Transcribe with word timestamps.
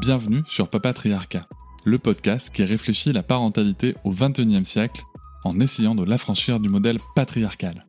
Bienvenue 0.00 0.42
sur 0.46 0.70
Papatriarcat, 0.70 1.48
le 1.84 1.98
podcast 1.98 2.54
qui 2.54 2.62
réfléchit 2.62 3.12
la 3.12 3.24
parentalité 3.24 3.96
au 4.04 4.12
XXIe 4.12 4.64
siècle 4.64 5.02
en 5.44 5.58
essayant 5.58 5.96
de 5.96 6.08
l'affranchir 6.08 6.60
du 6.60 6.68
modèle 6.68 6.98
patriarcal. 7.16 7.84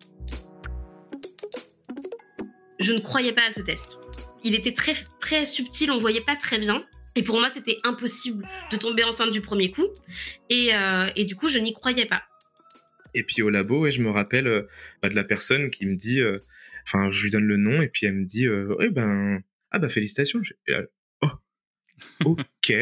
Je 2.80 2.94
ne 2.94 3.00
croyais 3.00 3.32
pas 3.32 3.44
à 3.44 3.52
ce 3.52 3.62
test. 3.62 4.00
Il 4.44 4.56
était 4.56 4.74
très, 4.74 4.94
très 5.20 5.46
subtil, 5.46 5.92
on 5.92 6.00
voyait 6.00 6.24
pas 6.24 6.36
très 6.36 6.58
bien. 6.58 6.84
Et 7.16 7.22
pour 7.22 7.38
moi, 7.38 7.48
c'était 7.48 7.78
impossible 7.84 8.44
de 8.72 8.78
tomber 8.78 9.04
enceinte 9.04 9.30
du 9.30 9.42
premier 9.42 9.70
coup. 9.70 9.88
Et, 10.50 10.74
euh, 10.74 11.12
du 11.14 11.36
coup, 11.36 11.48
je 11.48 11.60
n'y 11.60 11.74
croyais 11.74 12.08
pas. 12.08 12.24
Et 13.14 13.22
puis 13.22 13.44
au 13.44 13.52
labo, 13.52 13.86
et 13.86 13.92
je 13.92 14.02
me 14.02 14.10
rappelle 14.10 14.48
euh, 14.48 14.68
bah, 15.04 15.10
de 15.10 15.16
la 15.16 15.24
personne 15.24 15.70
qui 15.70 15.86
me 15.86 15.96
dit, 15.96 16.22
euh, 16.22 16.40
enfin, 16.88 17.12
je 17.12 17.24
lui 17.24 17.30
donne 17.30 17.46
le 17.46 17.58
nom, 17.58 17.84
et 17.84 17.88
puis 17.88 18.08
elle 18.08 18.16
me 18.16 18.26
dit, 18.26 18.50
oui, 18.50 18.90
ben, 18.90 19.44
ah 19.70 19.78
bah 19.78 19.90
félicitations. 19.90 20.42
Ok, 22.26 22.74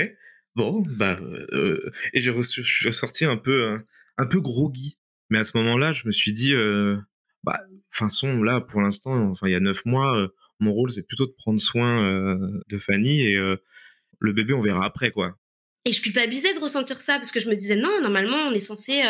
bon, 0.55 0.83
bah, 0.87 1.19
euh, 1.53 1.91
et 2.13 2.21
j'ai 2.21 2.31
ressorti 2.31 3.25
un 3.25 3.37
peu, 3.37 3.79
un, 4.17 4.25
peu 4.25 4.39
groggy. 4.39 4.97
Mais 5.29 5.39
à 5.39 5.43
ce 5.43 5.57
moment-là, 5.57 5.91
je 5.91 6.05
me 6.05 6.11
suis 6.11 6.31
dit, 6.31 6.53
euh, 6.53 6.97
bah, 7.43 7.61
fin 7.91 8.09
son, 8.09 8.43
là, 8.43 8.61
pour 8.61 8.81
l'instant, 8.81 9.31
enfin, 9.31 9.47
il 9.47 9.51
y 9.51 9.55
a 9.55 9.59
neuf 9.59 9.85
mois, 9.85 10.17
euh, 10.17 10.29
mon 10.59 10.71
rôle, 10.71 10.91
c'est 10.91 11.03
plutôt 11.03 11.25
de 11.25 11.33
prendre 11.37 11.59
soin 11.59 12.03
euh, 12.03 12.61
de 12.69 12.77
Fanny 12.77 13.21
et 13.21 13.35
le 13.35 14.33
bébé, 14.33 14.53
on 14.53 14.61
verra 14.61 14.85
après, 14.85 15.11
quoi. 15.11 15.37
Et 15.85 15.93
je 15.93 16.01
culpabilisais 16.01 16.53
de 16.53 16.59
ressentir 16.59 16.97
ça 16.97 17.15
parce 17.15 17.31
que 17.31 17.39
je 17.39 17.49
me 17.49 17.55
disais, 17.55 17.75
non, 17.75 18.01
normalement, 18.01 18.47
on 18.47 18.51
est 18.51 18.59
censé, 18.59 19.03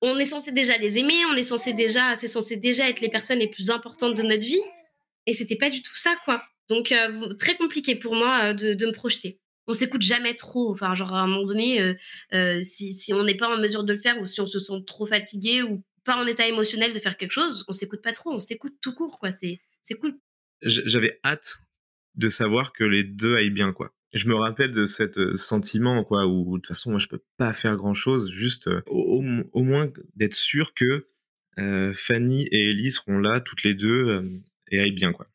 on 0.00 0.18
est 0.18 0.24
censé 0.24 0.52
déjà 0.52 0.78
les 0.78 0.98
aimer, 0.98 1.24
on 1.30 1.34
est 1.34 1.42
censé 1.42 1.74
déjà, 1.74 2.14
c'est 2.14 2.28
censé 2.28 2.56
déjà 2.56 2.88
être 2.88 3.00
les 3.00 3.08
personnes 3.08 3.38
les 3.38 3.48
plus 3.48 3.70
importantes 3.70 4.16
de 4.16 4.22
notre 4.22 4.44
vie. 4.44 4.60
Et 5.26 5.34
c'était 5.34 5.56
pas 5.56 5.70
du 5.70 5.82
tout 5.82 5.94
ça, 5.94 6.16
quoi. 6.24 6.42
Donc, 6.68 6.92
euh, 6.92 7.34
très 7.34 7.56
compliqué 7.56 7.94
pour 7.96 8.14
moi 8.14 8.50
euh, 8.50 8.52
de, 8.54 8.86
me 8.86 8.92
projeter. 8.92 9.40
On 9.66 9.72
s'écoute 9.72 10.02
jamais 10.02 10.34
trop. 10.34 10.70
Enfin, 10.70 10.94
genre, 10.94 11.14
à 11.14 11.22
un 11.22 11.26
moment 11.26 11.44
donné, 11.44 11.94
euh, 12.32 12.60
si, 12.62 13.12
on 13.12 13.24
n'est 13.24 13.36
pas 13.36 13.48
en 13.48 13.60
mesure 13.60 13.84
de 13.84 13.92
le 13.92 13.98
faire 13.98 14.20
ou 14.20 14.26
si 14.26 14.40
on 14.40 14.46
se 14.46 14.58
sent 14.58 14.84
trop 14.86 15.06
fatigué 15.06 15.62
ou 15.62 15.84
pas 16.04 16.16
en 16.16 16.26
état 16.26 16.46
émotionnel 16.46 16.92
de 16.92 16.98
faire 16.98 17.16
quelque 17.16 17.32
chose, 17.32 17.64
on 17.68 17.72
s'écoute 17.72 18.02
pas 18.02 18.12
trop. 18.12 18.32
On 18.32 18.40
s'écoute 18.40 18.74
tout 18.80 18.94
court, 18.94 19.18
quoi. 19.18 19.32
C'est, 19.32 19.60
c'est 19.82 19.94
cool. 19.94 20.14
J'avais 20.62 21.18
hâte 21.24 21.58
de 22.14 22.28
savoir 22.28 22.72
que 22.72 22.84
les 22.84 23.04
deux 23.04 23.36
aillent 23.36 23.50
bien, 23.50 23.72
quoi. 23.72 23.92
Je 24.12 24.28
me 24.28 24.34
rappelle 24.34 24.70
de 24.70 24.86
cet 24.86 25.36
sentiment, 25.36 26.04
quoi, 26.04 26.26
où 26.26 26.56
de 26.56 26.62
toute 26.62 26.68
façon, 26.68 26.90
moi, 26.90 27.00
je 27.00 27.08
peux 27.08 27.22
pas 27.36 27.52
faire 27.52 27.76
grand 27.76 27.92
chose, 27.92 28.30
juste 28.30 28.70
au, 28.86 29.20
moins 29.20 29.92
d'être 30.14 30.34
sûr 30.34 30.72
que 30.74 31.08
Fanny 31.92 32.46
et 32.50 32.70
Ellie 32.70 32.92
seront 32.92 33.18
là, 33.18 33.40
toutes 33.40 33.64
les 33.64 33.74
deux, 33.74 34.22
et 34.70 34.80
aillent 34.80 34.92
bien, 34.92 35.12
quoi 35.12 35.28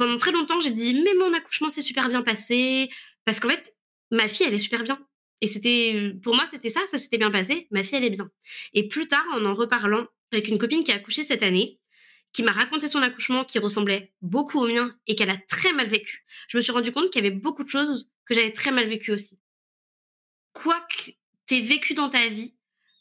pendant 0.00 0.16
très 0.16 0.32
longtemps, 0.32 0.58
j'ai 0.60 0.70
dit, 0.70 0.94
mais 0.94 1.12
mon 1.12 1.34
accouchement 1.34 1.68
s'est 1.68 1.82
super 1.82 2.08
bien 2.08 2.22
passé. 2.22 2.88
Parce 3.26 3.38
qu'en 3.38 3.50
fait, 3.50 3.76
ma 4.10 4.28
fille, 4.28 4.46
elle 4.46 4.54
est 4.54 4.58
super 4.58 4.82
bien. 4.82 4.98
Et 5.42 5.46
c'était, 5.46 6.14
pour 6.22 6.34
moi, 6.34 6.46
c'était 6.46 6.70
ça, 6.70 6.80
ça 6.86 6.96
s'était 6.96 7.18
bien 7.18 7.30
passé. 7.30 7.68
Ma 7.70 7.84
fille, 7.84 7.98
elle 7.98 8.04
est 8.04 8.10
bien. 8.10 8.30
Et 8.72 8.88
plus 8.88 9.06
tard, 9.06 9.26
en 9.34 9.44
en 9.44 9.52
reparlant 9.52 10.06
avec 10.32 10.48
une 10.48 10.56
copine 10.56 10.82
qui 10.82 10.90
a 10.90 10.94
accouché 10.94 11.22
cette 11.22 11.42
année, 11.42 11.80
qui 12.32 12.42
m'a 12.42 12.50
raconté 12.50 12.88
son 12.88 13.02
accouchement 13.02 13.44
qui 13.44 13.58
ressemblait 13.58 14.10
beaucoup 14.22 14.58
au 14.58 14.66
mien 14.66 14.96
et 15.06 15.14
qu'elle 15.14 15.28
a 15.28 15.36
très 15.36 15.74
mal 15.74 15.88
vécu, 15.88 16.24
je 16.48 16.56
me 16.56 16.62
suis 16.62 16.72
rendu 16.72 16.92
compte 16.92 17.10
qu'il 17.10 17.22
y 17.22 17.26
avait 17.26 17.36
beaucoup 17.36 17.62
de 17.62 17.68
choses 17.68 18.10
que 18.24 18.32
j'avais 18.32 18.52
très 18.52 18.70
mal 18.70 18.86
vécues 18.86 19.12
aussi. 19.12 19.38
Quoi 20.54 20.80
que 20.80 21.10
t'aies 21.44 21.60
vécu 21.60 21.92
dans 21.92 22.08
ta 22.08 22.26
vie, 22.28 22.54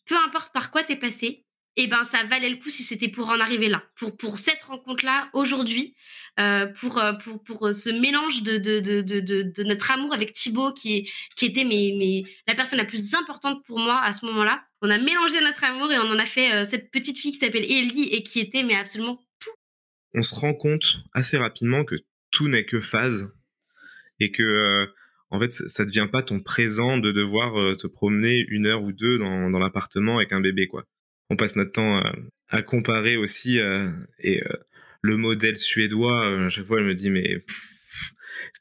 peu 0.03 0.17
importe 0.17 0.51
par 0.51 0.69
quoi 0.69 0.83
t'es 0.83 0.97
passé, 0.97 1.45
eh 1.81 1.87
ben 1.87 2.03
ça 2.03 2.25
valait 2.25 2.49
le 2.49 2.57
coup 2.57 2.69
si 2.69 2.83
c'était 2.83 3.07
pour 3.07 3.29
en 3.29 3.39
arriver 3.39 3.69
là, 3.69 3.81
pour 3.95 4.17
pour 4.17 4.37
cette 4.37 4.61
rencontre 4.63 5.05
là 5.05 5.29
aujourd'hui, 5.31 5.95
euh, 6.37 6.67
pour, 6.67 6.97
euh, 6.97 7.13
pour 7.13 7.41
pour 7.41 7.67
euh, 7.67 7.71
ce 7.71 7.89
mélange 7.89 8.43
de 8.43 8.57
de, 8.57 8.81
de 8.81 9.01
de, 9.01 9.63
notre 9.63 9.89
amour 9.91 10.13
avec 10.13 10.33
Thibaut 10.33 10.73
qui 10.73 10.97
est 10.97 11.03
qui 11.37 11.45
était 11.45 11.63
mes, 11.63 12.25
la 12.47 12.55
personne 12.55 12.79
la 12.79 12.85
plus 12.85 13.13
importante 13.15 13.63
pour 13.65 13.79
moi 13.79 14.01
à 14.03 14.11
ce 14.11 14.25
moment-là. 14.25 14.61
On 14.81 14.89
a 14.89 14.97
mélangé 14.97 15.39
notre 15.39 15.63
amour 15.63 15.89
et 15.89 15.97
on 15.99 16.09
en 16.11 16.19
a 16.19 16.25
fait 16.25 16.65
cette 16.65 16.91
petite 16.91 17.17
fille 17.17 17.31
qui 17.31 17.37
s'appelle 17.37 17.63
Ellie 17.63 18.09
et 18.11 18.23
qui 18.23 18.41
était 18.41 18.63
mais 18.63 18.75
absolument 18.75 19.15
tout. 19.39 19.51
On 20.13 20.21
se 20.21 20.35
rend 20.35 20.53
compte 20.53 20.97
assez 21.13 21.37
rapidement 21.37 21.85
que 21.85 21.95
tout 22.29 22.49
n'est 22.49 22.65
que 22.65 22.81
phase 22.81 23.31
et 24.19 24.31
que 24.31 24.85
en 25.31 25.39
fait, 25.39 25.51
ça 25.51 25.85
devient 25.85 26.07
pas 26.11 26.23
ton 26.23 26.41
présent 26.41 26.97
de 26.97 27.11
devoir 27.11 27.77
te 27.77 27.87
promener 27.87 28.43
une 28.49 28.65
heure 28.65 28.83
ou 28.83 28.91
deux 28.91 29.17
dans, 29.17 29.49
dans 29.49 29.59
l'appartement 29.59 30.17
avec 30.17 30.33
un 30.33 30.41
bébé, 30.41 30.67
quoi 30.67 30.85
on 31.29 31.35
passe 31.35 31.55
notre 31.55 31.71
temps 31.71 32.01
à, 32.49 32.61
comparer 32.61 33.17
aussi 33.17 33.59
euh, 33.59 33.89
et 34.19 34.43
euh, 34.43 34.53
le 35.01 35.17
modèle 35.17 35.57
suédois 35.57 36.27
euh, 36.27 36.47
à 36.47 36.49
chaque 36.49 36.65
fois 36.65 36.79
je 36.79 36.85
me 36.85 36.95
dis 36.95 37.09
mais 37.09 37.43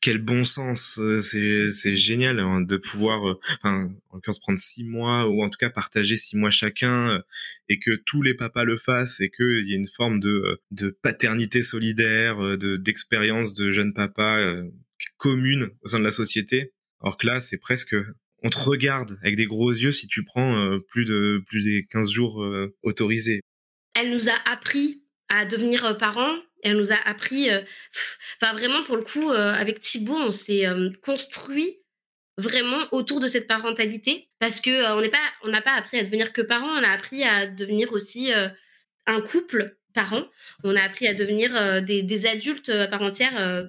quel 0.00 0.18
bon 0.18 0.44
sens 0.44 1.00
c'est 1.22 1.96
génial 1.96 2.40
hein, 2.40 2.60
de 2.60 2.76
pouvoir 2.76 3.38
enfin 3.60 3.90
en 4.10 4.16
l'occurrence 4.16 4.38
prendre 4.38 4.58
six 4.58 4.84
mois 4.84 5.28
ou 5.28 5.42
en 5.42 5.48
tout 5.48 5.58
cas 5.58 5.70
partager 5.70 6.16
six 6.16 6.36
mois 6.36 6.50
chacun 6.50 7.22
et 7.68 7.78
que 7.78 7.94
tous 7.94 8.22
les 8.22 8.34
papas 8.34 8.64
le 8.64 8.76
fassent 8.76 9.20
et 9.20 9.30
qu'il 9.30 9.68
y 9.68 9.72
ait 9.72 9.76
une 9.76 9.88
forme 9.88 10.20
de 10.20 10.60
de 10.70 10.90
paternité 10.90 11.62
solidaire 11.62 12.38
de 12.58 12.76
d'expérience 12.76 13.54
de 13.54 13.70
jeunes 13.70 13.94
papas 13.94 14.56
commune 15.16 15.70
au 15.82 15.88
sein 15.88 16.00
de 16.00 16.04
la 16.04 16.10
société. 16.10 16.72
Alors 17.00 17.16
que 17.16 17.26
là 17.26 17.40
c'est 17.40 17.58
presque 17.58 17.96
on 18.42 18.50
te 18.50 18.58
regarde 18.58 19.18
avec 19.22 19.36
des 19.36 19.46
gros 19.46 19.70
yeux 19.70 19.90
si 19.90 20.06
tu 20.06 20.24
prends 20.24 20.56
euh, 20.56 20.78
plus 20.78 21.04
de 21.04 21.42
plus 21.46 21.64
des 21.64 21.86
15 21.90 22.10
jours 22.10 22.42
euh, 22.42 22.74
autorisés. 22.82 23.40
Elle 23.94 24.10
nous 24.10 24.28
a 24.28 24.34
appris 24.46 25.02
à 25.28 25.44
devenir 25.44 25.84
euh, 25.84 25.94
parents. 25.94 26.36
Elle 26.62 26.76
nous 26.76 26.92
a 26.92 26.96
appris, 26.96 27.48
enfin 28.42 28.52
vraiment 28.52 28.82
pour 28.82 28.96
le 28.96 29.02
coup, 29.02 29.30
avec 29.30 29.78
Thibaut, 29.78 30.16
on 30.16 30.32
s'est 30.32 30.64
construit 31.04 31.78
vraiment 32.36 32.80
autour 32.90 33.20
de 33.20 33.28
cette 33.28 33.46
parentalité 33.46 34.28
parce 34.40 34.60
que 34.60 34.92
on 34.92 35.48
n'a 35.50 35.62
pas 35.62 35.70
appris 35.74 36.00
à 36.00 36.02
devenir 36.02 36.32
que 36.32 36.42
parents, 36.42 36.66
on 36.66 36.82
a 36.82 36.88
appris 36.88 37.22
à 37.22 37.46
devenir 37.46 37.92
aussi 37.92 38.32
un 38.32 39.20
couple 39.20 39.78
parent. 39.94 40.24
On 40.64 40.74
a 40.74 40.82
appris 40.82 41.06
à 41.06 41.14
devenir 41.14 41.80
des, 41.84 42.02
des, 42.02 42.26
adultes 42.26 42.70
à 42.70 42.88
part 42.88 43.02
entière 43.02 43.68